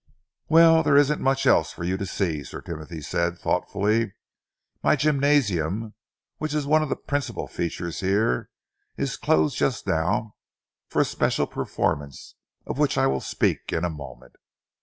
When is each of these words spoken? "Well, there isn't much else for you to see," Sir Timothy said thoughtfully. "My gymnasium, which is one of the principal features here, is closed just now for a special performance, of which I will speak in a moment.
"Well, 0.49 0.81
there 0.81 0.97
isn't 0.97 1.21
much 1.21 1.45
else 1.45 1.71
for 1.71 1.83
you 1.83 1.95
to 1.97 2.07
see," 2.07 2.43
Sir 2.43 2.59
Timothy 2.61 3.01
said 3.01 3.37
thoughtfully. 3.37 4.15
"My 4.81 4.95
gymnasium, 4.95 5.93
which 6.39 6.55
is 6.55 6.65
one 6.65 6.81
of 6.81 6.89
the 6.89 6.95
principal 6.95 7.47
features 7.47 7.99
here, 7.99 8.49
is 8.97 9.15
closed 9.15 9.57
just 9.57 9.85
now 9.85 10.33
for 10.87 11.03
a 11.03 11.05
special 11.05 11.45
performance, 11.45 12.33
of 12.65 12.79
which 12.79 12.97
I 12.97 13.05
will 13.05 13.21
speak 13.21 13.71
in 13.71 13.85
a 13.85 13.91
moment. 13.91 14.37